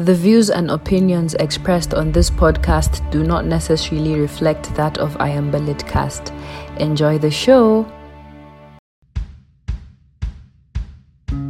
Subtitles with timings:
[0.00, 5.28] The views and opinions expressed on this podcast do not necessarily reflect that of I
[5.28, 5.54] Am.
[6.78, 7.86] Enjoy the show.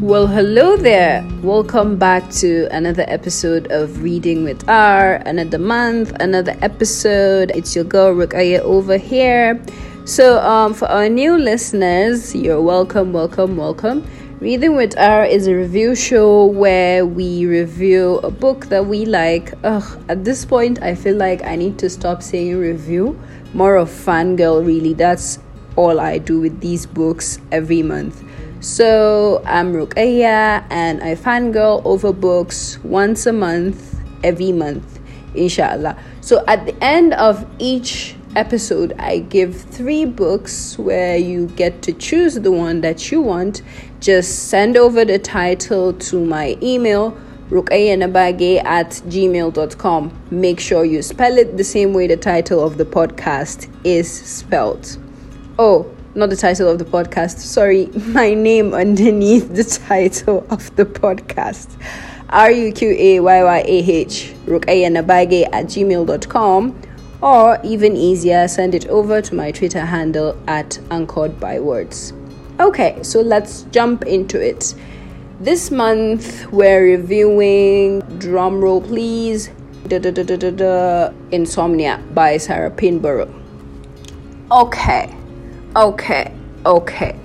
[0.00, 1.24] Well, hello there.
[1.44, 5.22] Welcome back to another episode of Reading with R.
[5.24, 7.52] Another month, another episode.
[7.54, 9.62] It's your girl Ruqayyah over here.
[10.04, 14.04] So, um, for our new listeners, you're welcome, welcome, welcome.
[14.42, 19.54] Reading with R is a review show where we review a book that we like.
[19.62, 23.16] Ugh, at this point, I feel like I need to stop saying review.
[23.54, 24.94] More of fangirl, really.
[24.94, 25.38] That's
[25.76, 28.24] all I do with these books every month.
[28.58, 34.98] So I'm Ruqayyah and I fangirl over books once a month, every month,
[35.36, 35.96] inshallah.
[36.20, 41.92] So at the end of each episode, I give three books where you get to
[41.92, 43.62] choose the one that you want.
[44.00, 47.16] Just send over the title to my email,
[47.50, 50.22] ruqayyahnabage at gmail.com.
[50.30, 54.98] Make sure you spell it the same way the title of the podcast is spelled.
[55.58, 60.84] Oh, not the title of the podcast, sorry, my name underneath the title of the
[60.84, 61.70] podcast.
[62.30, 66.91] R U Q A Y Y A H, ruqayyahnabage at gmail.com
[67.22, 72.12] or even easier, send it over to my Twitter handle at Anchored by Words.
[72.58, 74.74] Okay, so let's jump into it.
[75.40, 79.50] This month we're reviewing, drumroll please,
[81.32, 83.32] Insomnia by Sarah Pinborough.
[84.50, 85.14] Okay,
[85.76, 86.34] okay,
[86.66, 87.18] okay.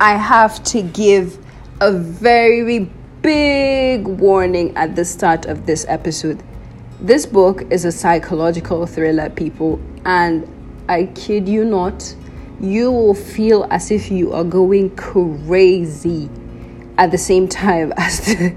[0.00, 1.38] I have to give
[1.80, 2.90] a very
[3.22, 6.42] big warning at the start of this episode
[7.04, 10.48] this book is a psychological thriller, people, and
[10.88, 12.14] I kid you not,
[12.60, 16.30] you will feel as if you are going crazy
[16.96, 18.48] at the same time as the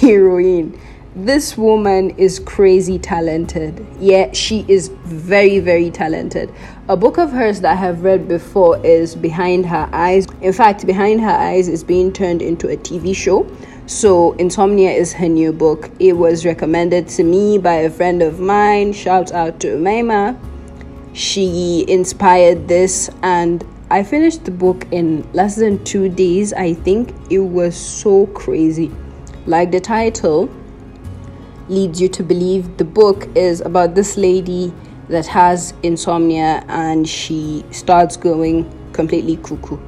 [0.00, 0.76] heroine.
[1.14, 3.86] This woman is crazy talented.
[4.00, 6.52] Yeah, she is very, very talented.
[6.88, 10.26] A book of hers that I have read before is Behind Her Eyes.
[10.40, 13.46] In fact, Behind Her Eyes is being turned into a TV show.
[13.86, 15.90] So, Insomnia is her new book.
[15.98, 18.92] It was recommended to me by a friend of mine.
[18.92, 20.38] Shout out to Umaima.
[21.14, 26.52] She inspired this, and I finished the book in less than two days.
[26.52, 28.90] I think it was so crazy.
[29.46, 30.48] Like the title
[31.68, 34.72] leads you to believe, the book is about this lady
[35.08, 39.78] that has insomnia and she starts going completely cuckoo.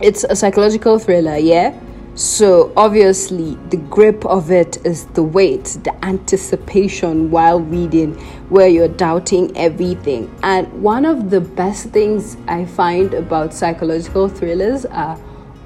[0.00, 1.78] It's a psychological thriller, yeah?
[2.20, 8.12] So, obviously, the grip of it is the weight, the anticipation while reading,
[8.50, 10.30] where you're doubting everything.
[10.42, 15.18] And one of the best things I find about psychological thrillers are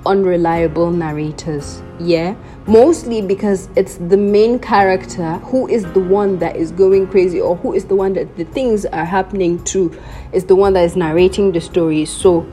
[0.06, 1.82] unreliable narrators.
[1.98, 2.36] Yeah,
[2.68, 7.56] mostly because it's the main character who is the one that is going crazy, or
[7.56, 9.92] who is the one that the things are happening to,
[10.32, 12.04] is the one that is narrating the story.
[12.04, 12.46] So,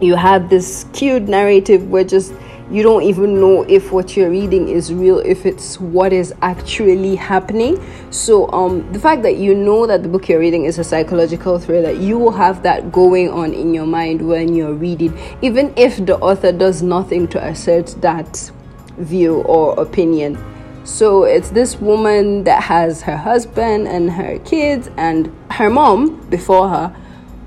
[0.00, 2.32] you have this cute narrative where just
[2.70, 7.14] you don't even know if what you're reading is real if it's what is actually
[7.14, 7.82] happening.
[8.10, 11.58] So um the fact that you know that the book you're reading is a psychological
[11.58, 16.04] thriller you will have that going on in your mind when you're reading even if
[16.06, 18.50] the author does nothing to assert that
[18.98, 20.38] view or opinion.
[20.84, 26.68] So it's this woman that has her husband and her kids and her mom before
[26.68, 26.96] her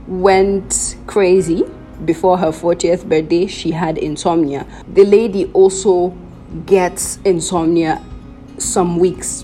[0.08, 1.64] went crazy
[2.06, 4.66] before her 40th birthday, she had insomnia.
[4.94, 6.16] The lady also
[6.66, 8.04] gets insomnia
[8.58, 9.44] some weeks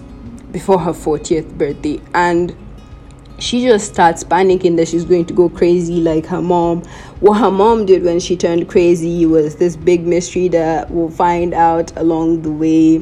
[0.52, 2.56] before her 40th birthday, and
[3.40, 6.82] she just starts panicking that she's going to go crazy like her mom.
[7.20, 11.54] What her mom did when she turned crazy was this big mystery that we'll find
[11.54, 13.00] out along the way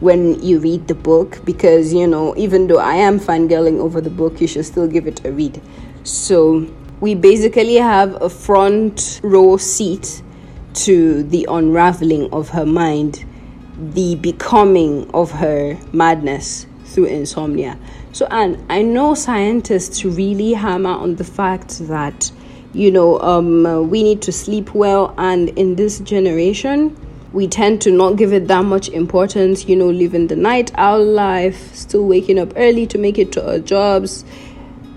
[0.00, 4.10] when you read the book because you know even though I am fangirling over the
[4.10, 5.60] book you should still give it a read.
[6.02, 6.66] So
[7.00, 10.22] we basically have a front row seat
[10.74, 13.24] to the unraveling of her mind,
[13.76, 17.78] the becoming of her madness through insomnia.
[18.12, 22.30] So, and I know scientists really hammer on the fact that,
[22.72, 26.96] you know, um, we need to sleep well, and in this generation,
[27.32, 31.04] we tend to not give it that much importance, you know, living the night owl
[31.04, 34.24] life, still waking up early to make it to our jobs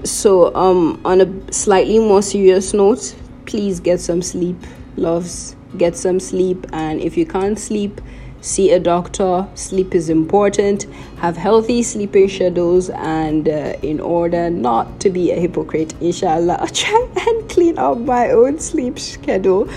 [0.03, 3.15] so um on a slightly more serious note
[3.47, 4.57] please get some sleep
[4.97, 5.55] loves.
[5.77, 8.01] Get some sleep and if you can't sleep
[8.41, 9.47] see a doctor.
[9.55, 10.85] Sleep is important.
[11.17, 16.67] Have healthy sleeping schedules and uh, in order not to be a hypocrite inshallah i'll
[16.83, 19.67] try and clean up my own sleep schedule.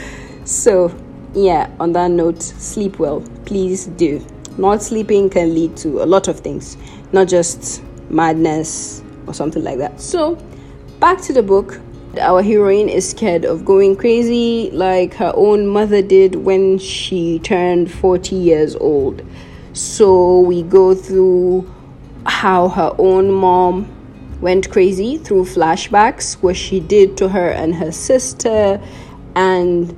[0.45, 0.95] So
[1.35, 3.23] yeah on that note sleep well.
[3.47, 4.25] Please do.
[4.59, 6.77] Not sleeping can lead to a lot of things.
[7.13, 9.00] Not just madness
[9.31, 10.01] or something like that.
[10.01, 10.35] So,
[10.99, 11.81] back to the book.
[12.21, 17.89] Our heroine is scared of going crazy like her own mother did when she turned
[17.91, 19.23] 40 years old.
[19.73, 21.73] So, we go through
[22.27, 23.97] how her own mom
[24.41, 28.81] went crazy through flashbacks, what she did to her and her sister,
[29.37, 29.97] and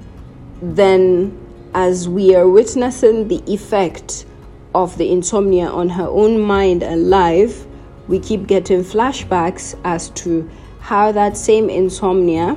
[0.60, 1.38] then
[1.74, 4.26] as we are witnessing the effect
[4.74, 7.66] of the insomnia on her own mind and life,
[8.08, 10.48] we keep getting flashbacks as to
[10.80, 12.56] how that same insomnia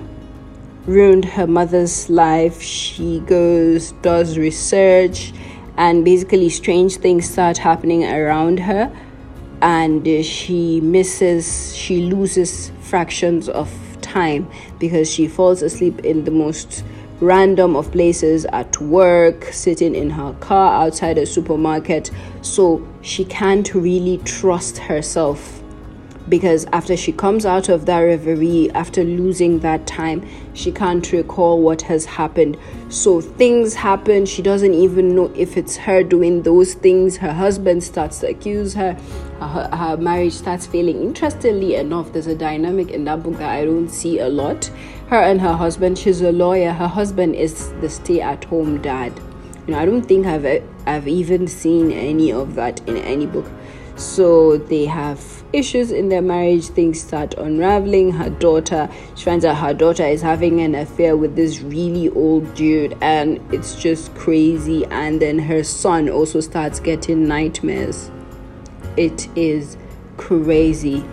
[0.86, 2.62] ruined her mother's life.
[2.62, 5.34] She goes, does research,
[5.78, 8.92] and basically, strange things start happening around her,
[9.62, 13.72] and she misses, she loses fractions of
[14.02, 14.50] time
[14.80, 16.84] because she falls asleep in the most
[17.22, 22.12] random of places at work, sitting in her car outside a supermarket.
[22.42, 25.62] So she can't really trust herself
[26.28, 31.62] because after she comes out of that reverie, after losing that time, she can't recall
[31.62, 32.58] what has happened.
[32.90, 34.26] So things happen.
[34.26, 37.18] She doesn't even know if it's her doing those things.
[37.18, 38.94] Her husband starts to accuse her.
[39.40, 41.02] Her, her marriage starts failing.
[41.02, 44.72] Interestingly enough, there's a dynamic in that book that I don't see a lot.
[45.10, 46.72] Her and her husband, she's a lawyer.
[46.72, 49.14] Her husband is the stay at home dad.
[49.68, 53.46] You know, I don't think I've, I've even seen any of that in any book.
[53.96, 58.12] So they have issues in their marriage, things start unraveling.
[58.12, 62.54] Her daughter, she finds out her daughter is having an affair with this really old
[62.56, 64.86] dude, and it's just crazy.
[64.88, 68.12] And then her son also starts getting nightmares.
[68.98, 69.78] It is
[70.18, 71.04] crazy.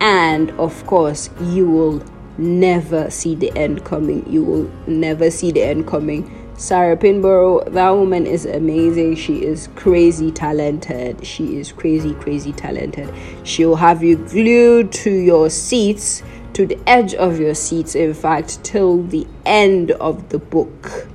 [0.00, 2.02] And of course, you will
[2.36, 4.30] never see the end coming.
[4.30, 9.16] You will never see the end coming Sarah Pinborough, that woman is amazing.
[9.16, 11.26] She is crazy talented.
[11.26, 13.12] She is crazy, crazy talented.
[13.42, 16.22] She'll have you glued to your seats,
[16.52, 21.08] to the edge of your seats, in fact, till the end of the book.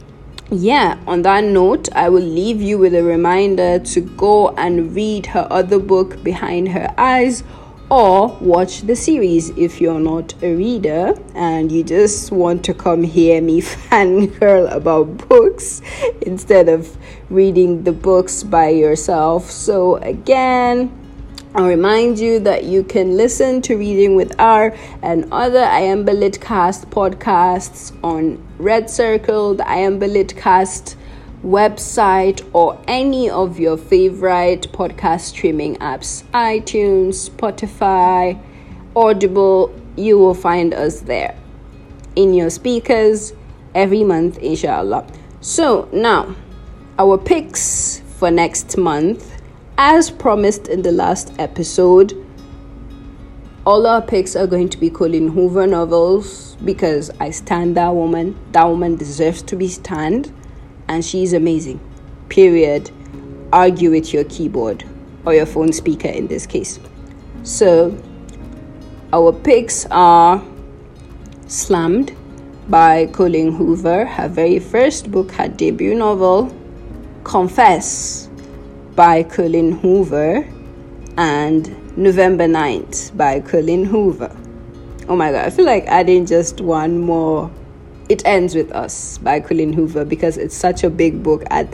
[0.51, 5.27] Yeah, on that note, I will leave you with a reminder to go and read
[5.27, 7.43] her other book, Behind Her Eyes
[7.89, 13.03] or watch the series if you're not a reader and you just want to come
[13.03, 15.81] hear me fangirl about books
[16.21, 16.97] instead of
[17.29, 19.49] reading the books by yourself.
[19.49, 20.95] So, again,
[21.55, 26.05] I'll remind you that you can listen to Reading with R and other I Am
[26.05, 30.95] Cast podcasts on Red Circle, the I Am Cast
[31.43, 38.41] website or any of your favorite podcast streaming apps iTunes, Spotify,
[38.95, 41.37] Audible you will find us there
[42.15, 43.33] in your speakers
[43.75, 45.05] every month, inshallah.
[45.41, 46.35] So, now
[46.97, 49.41] our picks for next month,
[49.77, 52.13] as promised in the last episode,
[53.65, 58.37] all our picks are going to be Colleen Hoover novels because I stand that woman.
[58.51, 60.33] That woman deserves to be stand
[60.89, 61.79] and she's amazing.
[62.27, 62.91] Period.
[63.53, 64.83] Argue with your keyboard
[65.25, 66.79] or your phone speaker in this case.
[67.43, 67.97] So,
[69.13, 70.43] our picks are
[71.47, 72.15] Slammed
[72.67, 76.53] by Colleen Hoover, her very first book, her debut novel,
[77.23, 78.29] Confess
[78.95, 80.47] by Colleen Hoover,
[81.17, 84.35] and November 9th by Colleen Hoover.
[85.07, 87.49] Oh my god, I feel like adding just one more
[88.09, 91.71] it Ends With Us by Colleen Hoover because it's such a big book at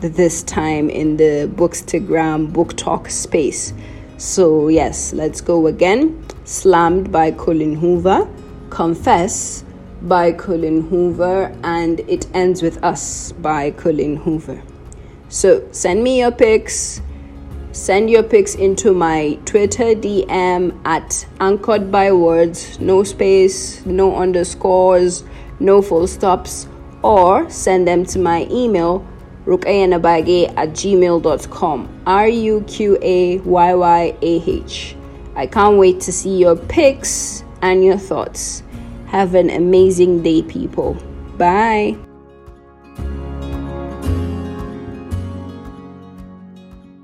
[0.00, 3.74] this time in the bookstagram BookTok space.
[4.16, 6.24] So, yes, let's go again.
[6.44, 8.28] Slammed by Colleen Hoover,
[8.70, 9.64] Confess
[10.02, 14.62] by Colleen Hoover, and It Ends With Us by Colleen Hoover.
[15.28, 17.02] So, send me your picks.
[17.72, 25.24] Send your picks into my Twitter DM at anchored by words, no space, no underscores
[25.60, 26.68] no full stops,
[27.02, 29.06] or send them to my email
[29.46, 32.02] ruqayyahnabage at gmail.com.
[32.06, 34.96] R U Q A Y Y A H.
[35.36, 38.62] I can't wait to see your picks and your thoughts.
[39.06, 40.94] Have an amazing day, people.
[41.36, 41.96] Bye.